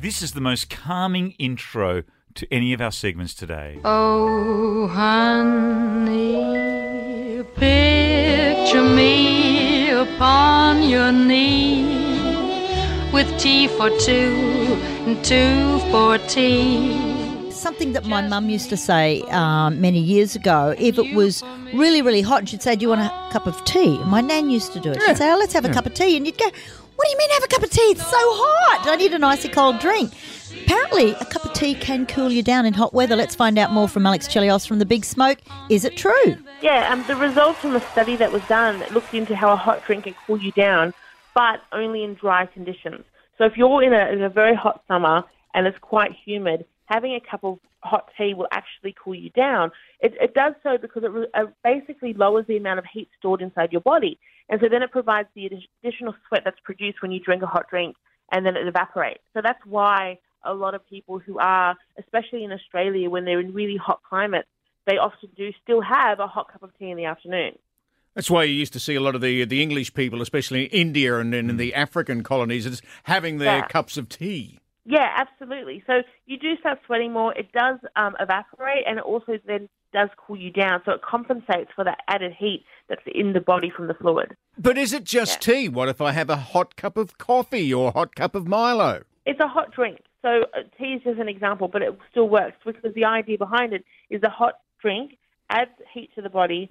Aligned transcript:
this 0.00 0.22
is 0.22 0.32
the 0.32 0.40
most 0.40 0.70
calming 0.70 1.32
intro 1.32 2.02
to 2.34 2.50
any 2.50 2.72
of 2.72 2.80
our 2.80 2.90
segments 2.90 3.34
today. 3.34 3.78
Oh, 3.84 4.86
honey, 4.86 6.32
picture 7.54 8.82
me 8.82 9.90
upon 9.90 10.82
your 10.84 11.12
knee 11.12 11.84
with 13.12 13.28
tea 13.38 13.68
for 13.68 13.90
two 13.98 14.78
and 15.06 15.22
two 15.22 15.78
for 15.90 16.16
tea. 16.28 17.50
Something 17.50 17.92
that 17.92 18.06
my 18.06 18.22
mum 18.26 18.48
used 18.48 18.70
to 18.70 18.78
say 18.78 19.20
um, 19.28 19.82
many 19.82 19.98
years 20.00 20.34
ago, 20.34 20.74
if 20.78 20.96
it 20.98 21.14
was 21.14 21.42
really, 21.74 22.00
really 22.00 22.22
hot, 22.22 22.48
she'd 22.48 22.62
say, 22.62 22.74
Do 22.74 22.84
you 22.84 22.88
want 22.88 23.02
a 23.02 23.10
cup 23.30 23.46
of 23.46 23.62
tea? 23.66 23.96
And 23.96 24.10
my 24.10 24.22
nan 24.22 24.48
used 24.48 24.72
to 24.72 24.80
do 24.80 24.92
it. 24.92 25.02
She'd 25.02 25.18
say, 25.18 25.30
Oh, 25.30 25.36
let's 25.36 25.52
have 25.52 25.66
a 25.66 25.68
cup 25.68 25.84
of 25.84 25.92
tea. 25.92 26.16
And 26.16 26.24
you'd 26.24 26.38
go, 26.38 26.46
What 26.46 27.04
do 27.04 27.10
you 27.10 27.18
mean 27.18 27.28
have 27.32 27.44
a 27.44 27.48
cup 27.48 27.59
of 27.59 27.59
tea? 27.70 27.80
It's 27.92 28.02
so 28.02 28.18
hot. 28.18 28.86
I 28.88 28.96
need 28.96 29.12
an 29.12 29.24
icy 29.24 29.48
cold 29.48 29.78
drink. 29.78 30.12
Apparently, 30.64 31.12
a 31.12 31.24
cup 31.24 31.44
of 31.44 31.52
tea 31.52 31.74
can 31.74 32.06
cool 32.06 32.30
you 32.30 32.42
down 32.42 32.66
in 32.66 32.74
hot 32.74 32.92
weather. 32.92 33.16
Let's 33.16 33.34
find 33.34 33.58
out 33.58 33.72
more 33.72 33.88
from 33.88 34.06
Alex 34.06 34.28
Tselios 34.28 34.66
from 34.66 34.78
The 34.78 34.86
Big 34.86 35.04
Smoke. 35.04 35.38
Is 35.68 35.84
it 35.84 35.96
true? 35.96 36.36
Yeah, 36.60 36.92
um, 36.92 37.04
the 37.06 37.16
results 37.16 37.60
from 37.60 37.74
a 37.74 37.80
study 37.92 38.16
that 38.16 38.32
was 38.32 38.42
done 38.48 38.80
that 38.80 38.92
looked 38.92 39.14
into 39.14 39.34
how 39.34 39.52
a 39.52 39.56
hot 39.56 39.84
drink 39.84 40.04
can 40.04 40.14
cool 40.26 40.38
you 40.38 40.52
down, 40.52 40.92
but 41.34 41.60
only 41.72 42.04
in 42.04 42.14
dry 42.14 42.46
conditions. 42.46 43.04
So 43.38 43.44
if 43.44 43.56
you're 43.56 43.82
in 43.82 43.94
a, 43.94 44.08
in 44.12 44.22
a 44.22 44.28
very 44.28 44.54
hot 44.54 44.82
summer 44.86 45.24
and 45.54 45.66
it's 45.66 45.78
quite 45.78 46.12
humid, 46.12 46.66
having 46.90 47.14
a 47.14 47.20
cup 47.20 47.44
of 47.44 47.58
hot 47.82 48.10
tea 48.16 48.34
will 48.34 48.48
actually 48.52 48.94
cool 49.02 49.14
you 49.14 49.30
down. 49.30 49.70
It, 50.00 50.14
it 50.20 50.34
does 50.34 50.54
so 50.62 50.76
because 50.76 51.04
it 51.04 51.10
re- 51.10 51.28
uh, 51.34 51.44
basically 51.64 52.12
lowers 52.12 52.44
the 52.46 52.56
amount 52.56 52.78
of 52.78 52.84
heat 52.92 53.08
stored 53.18 53.40
inside 53.40 53.72
your 53.72 53.80
body. 53.80 54.18
And 54.48 54.60
so 54.60 54.68
then 54.68 54.82
it 54.82 54.90
provides 54.90 55.28
the 55.34 55.46
additional 55.46 56.14
sweat 56.28 56.42
that's 56.44 56.60
produced 56.60 57.00
when 57.02 57.12
you 57.12 57.20
drink 57.20 57.42
a 57.42 57.46
hot 57.46 57.66
drink 57.70 57.96
and 58.32 58.44
then 58.44 58.56
it 58.56 58.66
evaporates. 58.66 59.22
So 59.34 59.40
that's 59.42 59.64
why 59.64 60.18
a 60.44 60.54
lot 60.54 60.74
of 60.74 60.86
people 60.88 61.18
who 61.18 61.38
are, 61.38 61.76
especially 61.98 62.44
in 62.44 62.52
Australia, 62.52 63.08
when 63.08 63.24
they're 63.24 63.40
in 63.40 63.52
really 63.54 63.76
hot 63.76 64.00
climates, 64.08 64.48
they 64.86 64.96
often 64.98 65.30
do 65.36 65.52
still 65.62 65.80
have 65.80 66.18
a 66.18 66.26
hot 66.26 66.50
cup 66.52 66.62
of 66.62 66.76
tea 66.78 66.90
in 66.90 66.96
the 66.96 67.04
afternoon. 67.04 67.56
That's 68.14 68.30
why 68.30 68.44
you 68.44 68.54
used 68.54 68.72
to 68.72 68.80
see 68.80 68.96
a 68.96 69.00
lot 69.00 69.14
of 69.14 69.20
the 69.20 69.44
the 69.44 69.62
English 69.62 69.94
people, 69.94 70.20
especially 70.20 70.64
in 70.64 70.70
India 70.70 71.18
and 71.18 71.32
in 71.32 71.56
the 71.58 71.74
African 71.74 72.22
colonies, 72.22 72.66
is 72.66 72.82
having 73.04 73.38
their 73.38 73.58
Yeah. 73.58 73.66
cups 73.68 73.96
of 73.96 74.08
tea. 74.08 74.59
Yeah, 74.90 75.08
absolutely. 75.16 75.84
So 75.86 76.02
you 76.26 76.36
do 76.36 76.56
start 76.58 76.80
sweating 76.84 77.12
more. 77.12 77.32
It 77.34 77.52
does 77.52 77.78
um, 77.94 78.16
evaporate, 78.18 78.84
and 78.88 78.98
it 78.98 79.04
also 79.04 79.38
then 79.46 79.68
does 79.92 80.08
cool 80.16 80.36
you 80.36 80.50
down. 80.50 80.82
So 80.84 80.92
it 80.92 81.00
compensates 81.02 81.70
for 81.76 81.84
that 81.84 81.98
added 82.08 82.32
heat 82.36 82.64
that's 82.88 83.02
in 83.06 83.32
the 83.32 83.40
body 83.40 83.70
from 83.74 83.86
the 83.86 83.94
fluid. 83.94 84.34
But 84.58 84.76
is 84.76 84.92
it 84.92 85.04
just 85.04 85.40
tea? 85.40 85.68
What 85.68 85.88
if 85.88 86.00
I 86.00 86.10
have 86.10 86.28
a 86.28 86.36
hot 86.36 86.74
cup 86.74 86.96
of 86.96 87.18
coffee 87.18 87.72
or 87.72 87.88
a 87.88 87.90
hot 87.92 88.16
cup 88.16 88.34
of 88.34 88.48
Milo? 88.48 89.02
It's 89.26 89.40
a 89.40 89.46
hot 89.46 89.72
drink. 89.72 90.00
So 90.22 90.46
uh, 90.54 90.62
tea 90.76 90.94
is 90.94 91.02
just 91.04 91.20
an 91.20 91.28
example, 91.28 91.68
but 91.68 91.82
it 91.82 91.96
still 92.10 92.28
works 92.28 92.56
because 92.66 92.92
the 92.94 93.04
idea 93.04 93.38
behind 93.38 93.72
it 93.72 93.84
is 94.10 94.22
a 94.24 94.28
hot 94.28 94.54
drink 94.82 95.18
adds 95.50 95.70
heat 95.92 96.10
to 96.16 96.22
the 96.22 96.30
body. 96.30 96.70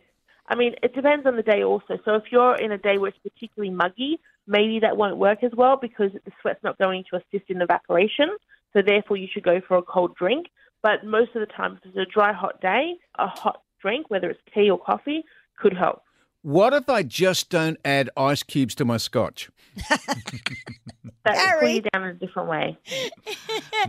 I 0.49 0.55
mean, 0.55 0.73
it 0.81 0.95
depends 0.95 1.27
on 1.27 1.35
the 1.35 1.43
day 1.43 1.63
also. 1.63 1.99
So 2.03 2.15
if 2.15 2.23
you're 2.31 2.55
in 2.55 2.71
a 2.71 2.77
day 2.77 2.97
where 2.97 3.09
it's 3.09 3.19
particularly 3.19 3.73
muggy, 3.73 4.19
maybe 4.47 4.79
that 4.79 4.97
won't 4.97 5.17
work 5.17 5.43
as 5.43 5.51
well 5.55 5.77
because 5.79 6.11
the 6.11 6.31
sweat's 6.41 6.63
not 6.63 6.77
going 6.79 7.03
to 7.11 7.17
assist 7.17 7.49
in 7.49 7.61
evaporation. 7.61 8.29
So 8.73 8.81
therefore, 8.85 9.17
you 9.17 9.27
should 9.31 9.43
go 9.43 9.61
for 9.67 9.77
a 9.77 9.83
cold 9.83 10.15
drink. 10.15 10.47
But 10.81 11.05
most 11.05 11.35
of 11.35 11.41
the 11.41 11.53
time, 11.53 11.77
if 11.77 11.89
it's 11.89 11.97
a 11.97 12.11
dry, 12.11 12.33
hot 12.33 12.59
day, 12.61 12.95
a 13.17 13.27
hot 13.27 13.61
drink, 13.81 14.09
whether 14.09 14.29
it's 14.29 14.39
tea 14.53 14.69
or 14.69 14.79
coffee, 14.79 15.23
could 15.57 15.77
help. 15.77 16.01
What 16.41 16.73
if 16.73 16.89
I 16.89 17.03
just 17.03 17.49
don't 17.49 17.77
add 17.83 18.09
ice 18.15 18.43
cubes 18.43 18.73
to 18.75 18.85
my 18.85 18.97
scotch? 18.97 19.49
That 21.33 21.53
will 21.53 21.59
cool 21.59 21.59
Harry. 21.59 21.73
you 21.75 21.81
down 21.93 22.03
in 22.03 22.09
a 22.09 22.13
different 22.13 22.49
way. 22.49 22.77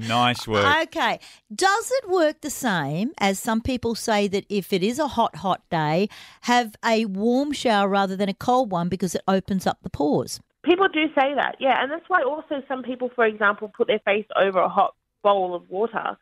Nice 0.06 0.46
work. 0.46 0.84
Okay. 0.84 1.18
Does 1.54 1.90
it 1.90 2.08
work 2.08 2.40
the 2.40 2.50
same 2.50 3.12
as 3.18 3.38
some 3.38 3.60
people 3.60 3.94
say 3.94 4.28
that 4.28 4.44
if 4.48 4.72
it 4.72 4.82
is 4.82 4.98
a 4.98 5.08
hot, 5.08 5.36
hot 5.36 5.62
day, 5.70 6.08
have 6.42 6.76
a 6.84 7.06
warm 7.06 7.52
shower 7.52 7.88
rather 7.88 8.16
than 8.16 8.28
a 8.28 8.34
cold 8.34 8.70
one 8.70 8.88
because 8.88 9.14
it 9.14 9.22
opens 9.26 9.66
up 9.66 9.78
the 9.82 9.90
pores? 9.90 10.40
People 10.62 10.88
do 10.88 11.06
say 11.08 11.34
that, 11.34 11.56
yeah, 11.58 11.82
and 11.82 11.90
that's 11.90 12.04
why 12.08 12.22
also 12.22 12.62
some 12.68 12.82
people, 12.82 13.10
for 13.14 13.24
example, 13.24 13.72
put 13.74 13.88
their 13.88 13.98
face 14.00 14.26
over 14.36 14.58
a 14.58 14.68
hot 14.68 14.94
bowl 15.22 15.54
of 15.54 15.68
water. 15.70 16.16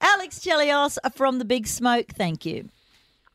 Alex 0.00 0.38
Tselios 0.38 0.96
from 1.14 1.38
The 1.38 1.44
Big 1.44 1.66
Smoke, 1.66 2.06
thank 2.14 2.46
you. 2.46 2.68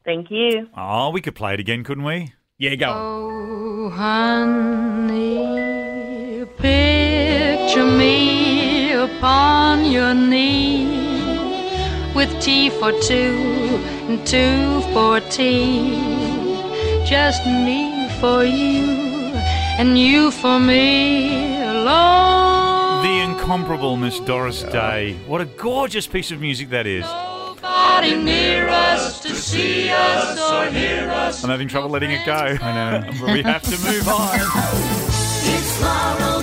Thank 0.04 0.32
you. 0.32 0.70
Oh, 0.76 1.10
we 1.10 1.22
could 1.22 1.36
play 1.36 1.54
it 1.54 1.60
again, 1.60 1.84
couldn't 1.84 2.06
we? 2.06 2.34
Yeah, 2.58 2.76
go 2.76 2.90
on. 2.90 2.98
Oh, 2.98 3.90
honey, 3.90 5.46
picture 7.76 7.98
me 7.98 8.94
upon 8.94 9.84
your 9.84 10.14
knee 10.14 10.86
with 12.16 12.32
tea 12.42 12.70
for 12.70 12.94
two 13.02 13.36
and 14.08 14.26
two 14.26 14.80
for 14.94 15.20
tea. 15.30 15.92
Just 17.06 17.46
me 17.46 18.08
for 18.22 18.46
you 18.46 18.86
and 19.78 20.00
you 20.00 20.32
for 20.32 20.58
me 20.58 21.62
alone. 21.64 23.04
The 23.04 23.20
incomparable 23.30 23.98
Miss 23.98 24.22
Doris 24.22 24.64
Day. 24.64 25.18
What 25.28 25.42
a 25.42 25.46
gorgeous 25.46 26.08
piece 26.08 26.32
of 26.32 26.40
music 26.40 26.70
that 26.70 26.88
is. 26.88 27.04
Nobody 27.04 28.16
near 28.16 28.70
us 28.70 29.20
to 29.20 29.36
see 29.36 29.90
us 29.90 30.40
or 30.40 30.72
hear 30.72 31.10
us. 31.10 31.44
I'm 31.44 31.50
having 31.50 31.68
trouble 31.68 31.90
letting 31.90 32.12
it 32.12 32.26
go. 32.26 32.32
I 32.34 33.02
know. 33.02 33.12
But 33.20 33.34
we 33.34 33.42
have 33.42 33.64
to 33.64 33.78
move 33.86 34.08
on. 34.08 36.35